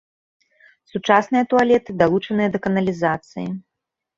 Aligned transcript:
Сучасныя 0.91 1.43
туалеты 1.53 1.97
далучаныя 2.01 2.49
да 2.57 2.63
каналізацыі. 2.67 3.47